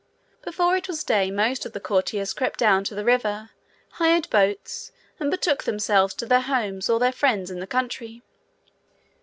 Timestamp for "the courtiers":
1.73-2.33